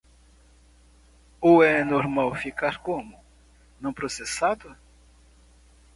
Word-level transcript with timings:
Ou 1.39 1.61
é 1.63 1.83
normal 1.83 2.33
ficar 2.33 2.79
como 2.81 3.15
"não 3.79 3.93
processado"? 3.93 4.75